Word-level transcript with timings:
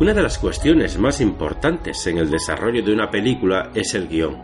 Una 0.00 0.14
de 0.14 0.22
las 0.22 0.38
cuestiones 0.38 0.96
más 0.96 1.20
importantes 1.20 2.06
en 2.06 2.18
el 2.18 2.30
desarrollo 2.30 2.84
de 2.84 2.92
una 2.92 3.10
película 3.10 3.72
es 3.74 3.94
el 3.94 4.06
guion. 4.06 4.38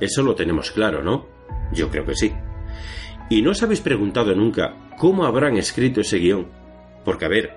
Eso 0.00 0.22
lo 0.22 0.36
tenemos 0.36 0.70
claro, 0.70 1.02
¿no? 1.02 1.26
Yo 1.72 1.90
creo 1.90 2.04
que 2.04 2.14
sí. 2.14 2.32
¿Y 3.28 3.42
no 3.42 3.50
os 3.50 3.60
habéis 3.64 3.80
preguntado 3.80 4.32
nunca 4.36 4.76
cómo 4.96 5.26
habrán 5.26 5.56
escrito 5.56 6.02
ese 6.02 6.18
guion? 6.18 6.46
Porque, 7.04 7.24
a 7.24 7.28
ver, 7.28 7.50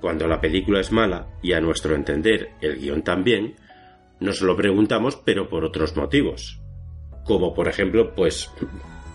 cuando 0.00 0.28
la 0.28 0.40
película 0.40 0.78
es 0.78 0.92
mala, 0.92 1.26
y 1.42 1.52
a 1.52 1.60
nuestro 1.60 1.96
entender 1.96 2.50
el 2.60 2.78
guion 2.78 3.02
también, 3.02 3.56
nos 4.20 4.40
lo 4.40 4.56
preguntamos 4.56 5.16
pero 5.16 5.48
por 5.48 5.64
otros 5.64 5.96
motivos. 5.96 6.60
Como 7.24 7.54
por 7.54 7.66
ejemplo, 7.66 8.14
pues, 8.14 8.52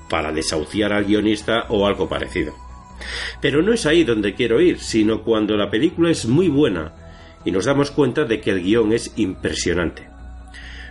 para 0.09 0.34
desahuciar 0.34 0.91
al 0.91 1.06
guionista 1.06 1.67
o 1.69 1.88
algo 1.88 2.09
parecido. 2.09 2.53
Pero 3.39 3.61
no 3.61 3.72
es 3.72 3.86
ahí 3.86 4.03
donde 4.03 4.34
quiero 4.34 4.59
ir, 4.59 4.80
sino 4.80 5.23
cuando 5.23 5.56
la 5.56 5.69
película 5.69 6.11
es 6.11 6.25
muy 6.25 6.50
buena 6.50 7.03
y 7.45 7.52
nos 7.52 7.66
damos 7.66 7.91
cuenta 7.91 8.25
de 8.25 8.39
que 8.39 8.52
el 8.52 8.63
guion 8.63 8.94
es 8.94 9.13
impresionante. 9.17 10.08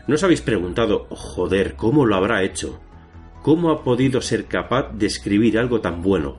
¿No 0.07 0.17
os 0.17 0.25
habéis 0.25 0.43
preguntado, 0.43 1.07
joder, 1.11 1.75
cómo 1.75 2.07
lo 2.07 2.17
habrá 2.17 2.43
hecho? 2.43 2.81
¿Cómo 3.43 3.71
ha 3.71 3.83
podido 3.83 4.21
ser 4.21 4.47
capaz 4.47 4.93
de 4.93 5.07
escribir 5.07 5.59
algo 5.59 5.81
tan 5.81 6.03
bueno? 6.03 6.39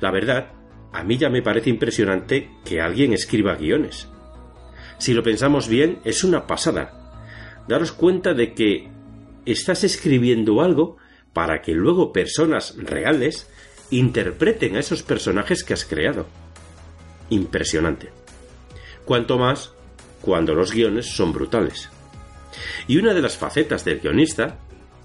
La 0.00 0.10
verdad, 0.10 0.52
a 0.92 1.02
mí 1.04 1.16
ya 1.16 1.28
me 1.28 1.42
parece 1.42 1.70
impresionante 1.70 2.50
que 2.64 2.80
alguien 2.80 3.12
escriba 3.12 3.54
guiones. 3.54 4.08
Si 4.98 5.14
lo 5.14 5.22
pensamos 5.22 5.68
bien, 5.68 6.00
es 6.04 6.24
una 6.24 6.46
pasada. 6.46 7.62
Daros 7.68 7.92
cuenta 7.92 8.34
de 8.34 8.54
que 8.54 8.88
estás 9.44 9.84
escribiendo 9.84 10.60
algo 10.60 10.96
para 11.32 11.60
que 11.60 11.72
luego 11.72 12.12
personas 12.12 12.76
reales 12.76 13.50
interpreten 13.90 14.76
a 14.76 14.80
esos 14.80 15.02
personajes 15.02 15.64
que 15.64 15.74
has 15.74 15.84
creado. 15.84 16.26
Impresionante 17.30 18.25
cuanto 19.06 19.38
más 19.38 19.72
cuando 20.20 20.54
los 20.54 20.72
guiones 20.72 21.06
son 21.06 21.32
brutales. 21.32 21.88
Y 22.86 22.98
una 22.98 23.14
de 23.14 23.22
las 23.22 23.38
facetas 23.38 23.84
del 23.84 24.00
guionista, 24.00 24.58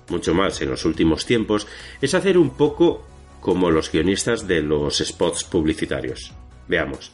mucho 0.10 0.34
más 0.34 0.62
en 0.62 0.72
los 0.72 0.84
últimos 0.84 1.26
tiempos, 1.26 1.68
es 2.02 2.14
hacer 2.14 2.38
un 2.38 2.58
poco 2.58 3.06
como 3.40 3.72
los 3.72 3.92
guionistas 3.92 4.48
de 4.48 4.62
los 4.62 4.98
spots 4.98 5.46
publicitarios. 5.46 6.34
Veamos. 6.68 7.12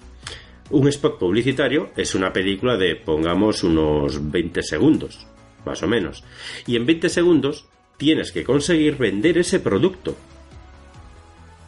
Un 0.69 0.87
spot 0.89 1.17
publicitario 1.17 1.91
es 1.95 2.15
una 2.15 2.33
película 2.33 2.75
de, 2.75 2.95
pongamos, 2.95 3.63
unos 3.63 4.31
20 4.31 4.61
segundos, 4.63 5.25
más 5.65 5.81
o 5.83 5.87
menos. 5.87 6.23
Y 6.65 6.75
en 6.75 6.85
20 6.85 7.07
segundos 7.09 7.65
tienes 7.97 8.31
que 8.31 8.43
conseguir 8.43 8.97
vender 8.97 9.37
ese 9.37 9.59
producto. 9.59 10.15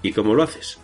¿Y 0.02 0.12
cómo 0.12 0.34
lo 0.34 0.44
haces? 0.44 0.80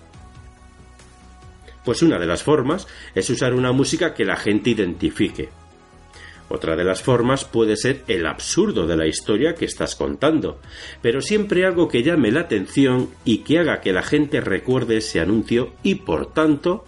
Pues 1.86 2.02
una 2.02 2.20
de 2.20 2.26
las 2.26 2.44
formas 2.44 2.88
es 3.14 3.30
usar 3.30 3.54
una 3.54 3.72
música 3.72 4.14
que 4.14 4.26
la 4.26 4.36
gente 4.36 4.72
identifique. 4.72 5.50
Otra 6.50 6.76
de 6.76 6.84
las 6.84 7.02
formas 7.02 7.46
puede 7.46 7.76
ser 7.76 8.04
el 8.08 8.26
absurdo 8.26 8.86
de 8.86 8.98
la 8.98 9.08
historia 9.08 9.56
que 9.56 9.66
estás 9.66 9.96
contando, 9.96 10.60
pero 11.02 11.22
siempre 11.22 11.66
algo 11.66 11.88
que 11.88 12.04
llame 12.04 12.32
la 12.32 12.42
atención 12.42 13.10
y 13.24 13.40
que 13.40 13.60
haga 13.60 13.82
que 13.82 13.94
la 13.94 14.04
gente 14.04 14.42
recuerde 14.42 14.98
ese 14.98 15.20
anuncio 15.20 15.74
y, 15.82 15.96
por 15.96 16.34
tanto, 16.34 16.86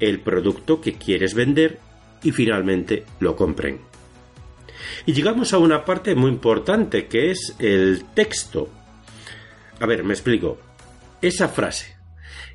el 0.00 0.20
producto 0.20 0.80
que 0.80 0.94
quieres 0.94 1.34
vender 1.34 1.78
y 2.24 2.32
finalmente 2.32 3.04
lo 3.20 3.36
compren. 3.36 3.80
Y 5.06 5.12
llegamos 5.12 5.52
a 5.52 5.58
una 5.58 5.84
parte 5.84 6.16
muy 6.16 6.30
importante 6.30 7.06
que 7.06 7.30
es 7.30 7.54
el 7.60 8.04
texto. 8.14 8.68
A 9.78 9.86
ver, 9.86 10.02
me 10.02 10.14
explico. 10.14 10.58
Esa 11.20 11.48
frase, 11.48 11.96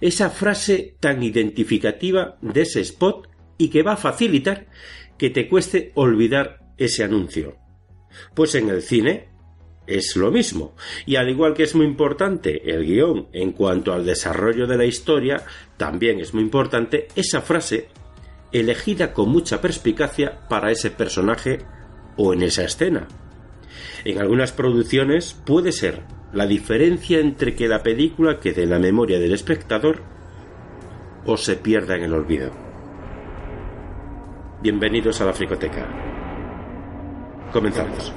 esa 0.02 0.30
frase 0.30 0.96
tan 1.00 1.24
identificativa 1.24 2.38
de 2.41 2.62
ese 2.62 2.81
spot 2.81 3.28
y 3.58 3.69
que 3.69 3.84
va 3.84 3.94
a 3.94 3.97
facilitar 3.97 4.68
que 5.18 5.30
te 5.30 5.47
cueste 5.47 5.91
olvidar 5.96 6.59
ese 6.78 7.03
anuncio. 7.03 7.58
Pues 8.34 8.56
en 8.56 8.69
el 8.69 8.81
cine 8.81 9.30
es 9.88 10.16
lo 10.16 10.31
mismo. 10.31 10.75
Y 11.06 11.16
al 11.16 11.30
igual 11.30 11.53
que 11.53 11.63
es 11.63 11.74
muy 11.74 11.85
importante 11.85 12.69
el 12.69 12.85
guion 12.85 13.30
en 13.34 13.53
cuanto 13.53 13.94
al 13.94 14.06
desarrollo 14.06 14.68
de 14.68 14.78
la 14.78 14.85
historia, 14.85 15.44
también 15.78 16.19
es 16.19 16.34
muy 16.34 16.44
importante 16.44 17.08
esa 17.16 17.41
frase 17.41 17.88
elegida 18.52 19.14
con 19.14 19.29
mucha 19.29 19.59
perspicacia 19.62 20.47
para 20.47 20.72
ese 20.72 20.91
personaje 20.91 21.59
o 22.18 22.34
en 22.34 22.44
esa 22.44 22.64
escena. 22.64 23.08
En 24.06 24.19
algunas 24.19 24.52
producciones 24.52 25.34
puede 25.46 25.72
ser 25.72 26.03
la 26.34 26.46
diferencia 26.46 27.20
entre 27.20 27.56
que 27.56 27.68
la 27.68 27.84
película 27.84 28.40
quede 28.40 28.64
en 28.64 28.72
la 28.72 28.80
memoria 28.80 29.20
del 29.20 29.34
espectador 29.34 30.02
o 31.26 31.38
se 31.38 31.56
pierda 31.56 31.96
en 31.96 32.04
el 32.04 32.14
olvido. 32.14 32.52
Bienvenidos 34.62 35.22
a 35.22 35.26
la 35.26 35.34
Fricoteca. 35.34 35.88
Comenzamos. 37.52 38.14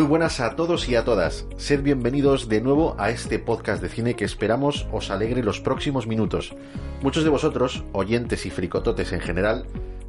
Muy 0.00 0.08
buenas 0.08 0.40
a 0.40 0.56
todos 0.56 0.88
y 0.88 0.96
a 0.96 1.04
todas. 1.04 1.44
Sed 1.58 1.82
bienvenidos 1.82 2.48
de 2.48 2.62
nuevo 2.62 2.96
a 2.96 3.10
este 3.10 3.38
podcast 3.38 3.82
de 3.82 3.90
cine 3.90 4.16
que 4.16 4.24
esperamos 4.24 4.86
os 4.92 5.10
alegre 5.10 5.42
los 5.42 5.60
próximos 5.60 6.06
minutos. 6.06 6.54
Muchos 7.02 7.22
de 7.22 7.28
vosotros, 7.28 7.84
oyentes 7.92 8.46
y 8.46 8.50
fricototes 8.50 9.12
en 9.12 9.20
general, 9.20 9.66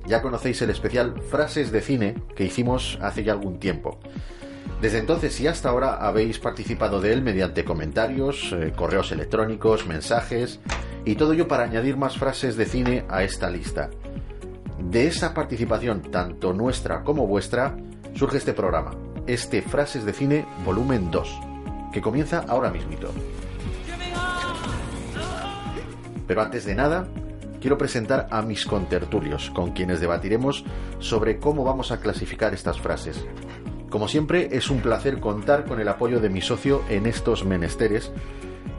ya 0.07 0.22
conocéis 0.22 0.62
el 0.62 0.69
especial 0.69 1.22
Frases 1.30 1.74
de 1.74 1.81
cine 1.81 2.16
que 2.38 2.46
hicimos 2.46 3.00
hace 3.01 3.25
ya 3.25 3.34
algún 3.34 3.59
tiempo. 3.59 4.00
Desde 4.81 5.00
entonces 5.00 5.38
y 5.41 5.47
hasta 5.47 5.68
ahora 5.68 5.96
habéis 5.96 6.40
participado 6.40 7.01
de 7.01 7.12
él 7.12 7.22
mediante 7.22 7.66
comentarios, 7.66 8.53
eh, 8.53 8.72
correos 8.74 9.12
electrónicos, 9.12 9.88
mensajes 9.88 10.62
y 11.03 11.16
todo 11.16 11.34
ello 11.34 11.50
para 11.50 11.63
añadir 11.63 11.97
más 11.97 12.18
frases 12.18 12.56
de 12.56 12.66
cine 12.66 13.03
a 13.09 13.24
esta 13.24 13.50
lista. 13.50 13.90
De 14.80 15.07
esa 15.07 15.34
participación, 15.34 16.01
tanto 16.01 16.53
nuestra 16.53 17.03
como 17.03 17.28
vuestra, 17.28 17.75
surge 18.16 18.38
este 18.38 18.53
programa, 18.53 18.91
este 19.34 19.62
Frases 19.62 20.06
de 20.06 20.14
Cine 20.14 20.46
volumen 20.66 21.09
2, 21.09 21.40
que 21.94 22.02
comienza 22.02 22.44
ahora 22.47 22.69
mismito. 22.69 23.12
Pero 26.28 26.42
antes 26.42 26.66
de 26.66 26.75
nada, 26.75 27.08
quiero 27.59 27.78
presentar 27.78 28.28
a 28.31 28.42
mis 28.42 28.66
contertulios, 28.66 29.50
con 29.52 29.72
quienes 29.72 30.02
debatiremos 30.02 30.66
sobre 31.00 31.39
cómo 31.39 31.63
vamos 31.63 31.92
a 31.92 32.00
clasificar 32.00 32.54
estas 32.54 32.80
frases. 32.80 33.25
Como 33.89 34.07
siempre, 34.07 34.50
es 34.51 34.69
un 34.69 34.80
placer 34.80 35.19
contar 35.19 35.66
con 35.66 35.80
el 35.80 35.88
apoyo 35.88 36.19
de 36.19 36.30
mi 36.30 36.42
socio 36.42 36.81
en 36.89 37.06
estos 37.06 37.45
menesteres, 37.45 38.12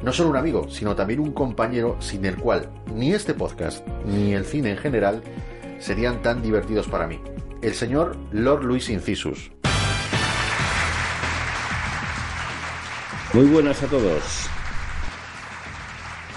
no 0.03 0.13
solo 0.13 0.31
un 0.31 0.37
amigo, 0.37 0.69
sino 0.69 0.97
también 0.97 1.21
un 1.21 1.33
compañero 1.33 1.97
sin 2.01 2.25
el 2.25 2.37
cual 2.37 2.69
ni 2.95 3.13
este 3.13 3.35
podcast 3.35 3.87
ni 4.05 4.35
el 4.35 4.45
cine 4.45 4.71
en 4.71 4.79
general 4.79 5.23
serían 5.79 6.23
tan 6.23 6.43
divertidos 6.43 6.89
para 6.89 7.07
mí. 7.07 7.21
El 7.61 7.75
señor 7.75 8.17
Lord 8.33 8.65
Luis 8.65 8.89
Incisus. 8.89 9.53
Muy 13.35 13.47
buenas 13.47 13.83
a 13.83 13.87
todos. 13.87 14.47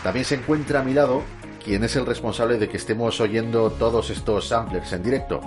También 0.01 0.23
se 0.23 0.35
encuentra 0.35 0.79
a 0.79 0.83
mi 0.83 0.93
lado 0.93 1.23
quien 1.61 1.83
es 1.83 1.93
el 1.97 2.05
responsable 2.05 2.57
de 2.57 2.69
que 2.69 2.77
estemos 2.77 3.19
oyendo 3.19 3.69
todos 3.71 4.09
estos 4.11 4.47
samplers 4.47 4.93
en 4.93 5.03
directo, 5.03 5.41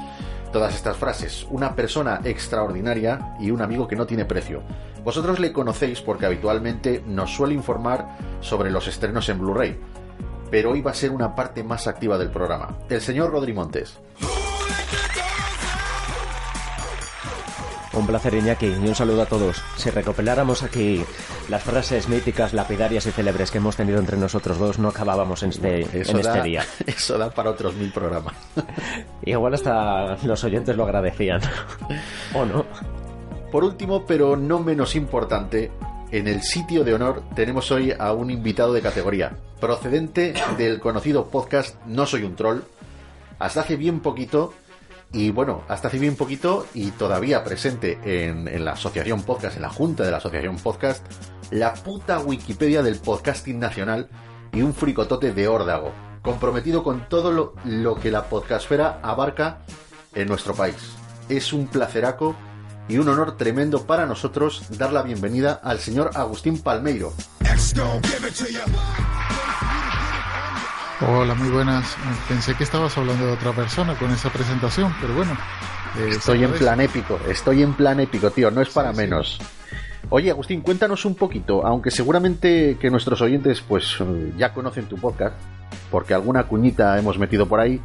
todas 0.53 0.75
estas 0.75 0.99
frases. 0.99 1.47
Una 1.49 1.75
persona 1.75 2.21
extraordinaria 2.25 3.35
y 3.41 3.51
un 3.51 3.63
amigo 3.63 3.89
que 3.89 3.97
no 3.97 4.07
tiene 4.07 4.27
precio. 4.27 4.63
Vosotros 5.03 5.39
le 5.39 5.55
conocéis 5.55 6.03
porque 6.03 6.27
habitualmente 6.27 7.03
nos 7.07 7.35
suele 7.35 7.55
informar 7.55 8.19
sobre 8.41 8.71
los 8.71 8.87
estrenos 8.87 9.27
en 9.31 9.39
Blu-ray, 9.39 9.81
pero 10.51 10.73
hoy 10.73 10.83
va 10.83 10.91
a 10.91 10.95
ser 10.95 11.13
una 11.13 11.35
parte 11.35 11.65
más 11.65 11.87
activa 11.87 12.19
del 12.19 12.31
programa. 12.31 12.77
El 12.91 13.01
señor 13.01 13.31
Rodri 13.31 13.55
Montes. 13.55 13.99
Un 17.99 18.07
placer, 18.07 18.33
Iñaki, 18.35 18.67
y 18.67 18.87
un 18.87 18.95
saludo 18.95 19.23
a 19.23 19.27
todos. 19.27 19.61
Si 19.77 19.91
recopiláramos 19.91 20.63
aquí 20.63 21.05
las 21.49 21.65
frases 21.65 22.09
míticas, 22.09 22.53
lapidarias 22.53 23.07
y 23.07 23.11
célebres 23.11 23.51
que 23.51 23.59
hemos 23.59 23.75
tenido 23.75 23.99
entre 23.99 24.17
nosotros 24.17 24.57
dos, 24.57 24.79
no 24.79 24.89
acabábamos 24.89 25.43
en 25.43 25.51
este, 25.51 25.81
en 25.81 26.19
este 26.19 26.43
día. 26.43 26.65
Eso 26.87 27.19
da 27.19 27.29
para 27.31 27.51
otros 27.51 27.75
mil 27.75 27.91
programas. 27.91 28.35
Igual 29.25 29.55
hasta 29.55 30.17
los 30.25 30.45
oyentes 30.45 30.77
lo 30.77 30.85
agradecían. 30.85 31.41
¿O 32.35 32.45
no? 32.45 32.67
Por 33.51 33.65
último, 33.65 34.07
pero 34.07 34.37
no 34.37 34.61
menos 34.61 34.95
importante, 34.95 35.73
en 36.13 36.29
el 36.29 36.43
sitio 36.43 36.85
de 36.85 36.95
honor 36.95 37.25
tenemos 37.35 37.73
hoy 37.73 37.93
a 37.99 38.13
un 38.13 38.31
invitado 38.31 38.75
de 38.75 38.81
categoría, 38.81 39.33
procedente 39.61 40.35
del 40.57 40.79
conocido 40.79 41.27
podcast 41.27 41.75
No 41.85 42.07
Soy 42.07 42.23
un 42.23 42.37
Troll. 42.37 42.61
Hasta 43.41 43.63
hace 43.63 43.75
bien 43.75 43.99
poquito 43.99 44.55
y 45.13 45.31
bueno, 45.31 45.63
hasta 45.69 45.89
hace 45.89 45.99
bien 45.99 46.17
poquito 46.17 46.67
y 46.75 46.91
todavía 46.91 47.43
presente 47.43 47.99
en, 48.05 48.65
la 48.65 48.73
Asociación 48.73 49.23
Podcast, 49.23 49.57
en 49.57 49.63
la 49.63 49.71
Junta 49.71 50.05
de 50.05 50.11
la 50.11 50.19
Asociación 50.19 50.57
Podcast, 50.57 51.05
la 51.51 51.75
puta 51.75 52.19
Wikipedia 52.19 52.83
del 52.83 52.97
podcasting 52.97 53.59
nacional 53.59 54.09
y 54.53 54.63
un 54.63 54.75
fricotote 54.75 55.33
de 55.33 55.49
órdago, 55.49 55.93
comprometido 56.23 56.83
con 56.83 57.09
todo 57.09 57.55
lo, 57.65 57.95
que 57.97 58.11
la 58.11 58.29
podcastfera 58.29 59.01
abarca 59.03 59.61
en 60.15 60.29
nuestro 60.29 60.55
país. 60.55 60.77
Es 61.29 61.53
un 61.53 61.69
placeraco 61.69 62.37
y 62.89 62.99
un 62.99 63.09
honor 63.09 63.37
tremendo 63.37 63.87
para 63.87 64.07
nosotros 64.07 64.65
dar 64.79 64.93
la 64.93 65.03
bienvenida 65.03 65.61
al 65.63 65.79
señor 65.79 66.11
Agustín 66.15 66.61
Palmeiro. 66.61 67.13
Hola, 71.01 71.35
muy 71.35 71.49
buenas. 71.51 71.97
Pensé 72.27 72.57
que 72.57 72.65
estabas 72.65 72.99
hablando 72.99 73.25
de 73.25 73.33
otra 73.33 73.53
persona 73.53 73.97
con 73.97 74.11
esa 74.11 74.31
presentación, 74.31 74.93
pero 75.01 75.15
bueno. 75.15 75.33
Eh, 75.97 76.09
estoy 76.11 76.43
en 76.43 76.53
plan 76.53 76.81
épico, 76.81 77.21
estoy 77.29 77.63
en 77.63 77.75
plan 77.75 78.01
épico, 78.01 78.33
tío, 78.33 78.51
no 78.51 78.61
es 78.61 78.69
para 78.71 78.93
menos. 78.93 79.39
Oye, 80.11 80.31
Agustín, 80.31 80.61
cuéntanos 80.61 81.05
un 81.05 81.15
poquito, 81.15 81.65
aunque 81.65 81.93
seguramente 81.93 82.77
que 82.81 82.91
nuestros 82.91 83.21
oyentes 83.21 83.61
pues 83.61 83.97
ya 84.37 84.53
conocen 84.53 84.87
tu 84.87 84.97
podcast, 84.97 85.37
porque 85.89 86.15
alguna 86.15 86.45
cuñita 86.45 86.99
hemos 86.99 87.17
metido 87.17 87.47
por 87.47 87.61
ahí, 87.61 87.81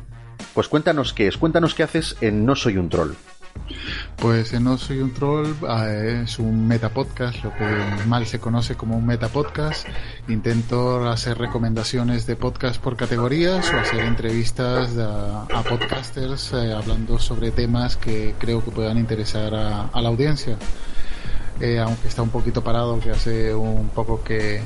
pues 0.55 0.67
cuéntanos 0.67 1.13
qué 1.13 1.27
es, 1.27 1.37
cuéntanos 1.37 1.75
qué 1.75 1.83
haces 1.83 2.17
en 2.19 2.47
No 2.47 2.55
Soy 2.55 2.77
un 2.77 2.89
Troll. 2.89 3.13
Pues 4.17 4.57
No 4.59 4.77
Soy 4.77 4.99
un 4.99 5.13
Troll 5.13 5.53
ah, 5.67 5.89
es 5.89 6.39
un 6.39 6.67
metapodcast, 6.67 7.43
lo 7.43 7.53
que 7.53 7.65
mal 8.07 8.25
se 8.25 8.39
conoce 8.39 8.75
como 8.75 8.97
un 8.97 9.05
metapodcast. 9.05 9.87
Intento 10.27 11.09
hacer 11.09 11.37
recomendaciones 11.37 12.25
de 12.25 12.35
podcast 12.35 12.81
por 12.81 12.95
categorías 12.95 13.69
o 13.73 13.77
hacer 13.77 14.01
entrevistas 14.01 14.97
a, 14.97 15.45
podcasters 15.67 16.53
eh, 16.53 16.73
hablando 16.73 17.19
sobre 17.19 17.51
temas 17.51 17.97
que 17.97 18.35
creo 18.37 18.63
que 18.63 18.71
puedan 18.71 18.97
interesar 18.97 19.53
a, 19.53 20.01
la 20.01 20.09
audiencia. 20.09 20.57
Eh, 21.59 21.79
aunque 21.79 22.07
está 22.07 22.21
un 22.21 22.29
poquito 22.29 22.63
parado, 22.63 22.99
que 22.99 23.11
hace 23.11 23.53
un 23.53 23.89
poco 23.89 24.23
que, 24.23 24.61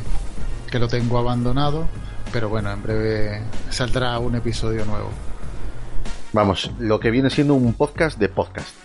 que 0.70 0.80
lo 0.80 0.88
tengo 0.88 1.18
abandonado, 1.18 1.88
pero 2.32 2.50
bueno, 2.50 2.72
en 2.72 2.82
breve 2.82 3.42
saldrá 3.70 4.20
un 4.20 4.36
episodio 4.36 4.86
nuevo. 4.86 5.27
Vamos, 6.38 6.70
lo 6.78 7.00
que 7.00 7.10
viene 7.10 7.32
siendo 7.32 7.56
un 7.56 7.74
podcast 7.74 8.20
de 8.20 8.30
podcast. 8.30 8.76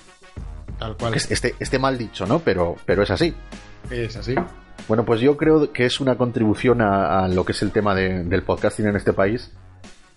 Tal 0.79 0.97
cual. 0.97 1.13
Este, 1.13 1.55
este 1.59 1.79
mal 1.79 1.99
dicho, 1.99 2.25
¿no? 2.25 2.39
Pero, 2.39 2.77
pero 2.87 3.03
es 3.03 3.11
así. 3.11 3.35
Es 3.91 4.17
así. 4.17 4.35
Bueno, 4.89 5.05
pues 5.05 5.21
yo 5.21 5.37
creo 5.37 5.71
que 5.71 5.85
es 5.85 6.01
una 6.01 6.17
contribución 6.17 6.81
a, 6.81 7.29
lo 7.29 7.45
que 7.45 7.53
es 7.53 7.61
el 7.61 7.71
tema 7.71 7.95
del 7.95 8.43
podcasting 8.43 8.87
en 8.87 8.97
este 8.97 9.13
país 9.13 9.53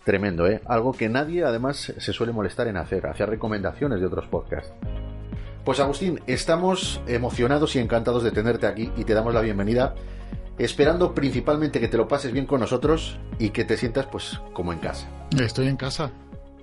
tremendo, 0.05 0.47
¿eh? 0.47 0.61
Algo 0.65 0.93
que 0.93 1.09
nadie 1.09 1.43
además 1.43 1.91
se 1.97 2.13
suele 2.13 2.31
molestar 2.31 2.69
en 2.69 2.77
hacer, 2.77 3.05
hacer 3.05 3.29
recomendaciones 3.29 3.99
de 3.99 4.05
otros 4.05 4.27
podcasts. 4.27 4.71
Pues 5.65 5.81
Agustín, 5.81 6.21
estamos 6.27 7.01
emocionados 7.05 7.75
y 7.75 7.79
encantados 7.79 8.23
de 8.23 8.31
tenerte 8.31 8.65
aquí 8.65 8.93
y 8.95 9.03
te 9.03 9.13
damos 9.13 9.33
la 9.33 9.41
bienvenida, 9.41 9.93
esperando 10.57 11.13
principalmente 11.13 11.81
que 11.81 11.89
te 11.89 11.97
lo 11.97 12.07
pases 12.07 12.31
bien 12.31 12.45
con 12.45 12.61
nosotros 12.61 13.19
y 13.39 13.49
que 13.49 13.65
te 13.65 13.75
sientas 13.75 14.05
pues 14.05 14.39
como 14.53 14.71
en 14.71 14.79
casa. 14.79 15.09
Estoy 15.37 15.67
en 15.67 15.75
casa. 15.75 16.13